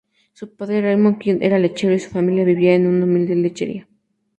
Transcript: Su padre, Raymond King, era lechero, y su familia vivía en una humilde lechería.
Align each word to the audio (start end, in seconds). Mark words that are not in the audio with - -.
Su 0.33 0.55
padre, 0.55 0.81
Raymond 0.81 1.19
King, 1.19 1.37
era 1.41 1.59
lechero, 1.59 1.93
y 1.93 1.99
su 1.99 2.09
familia 2.09 2.43
vivía 2.43 2.73
en 2.73 2.87
una 2.87 3.03
humilde 3.05 3.35
lechería. 3.35 3.87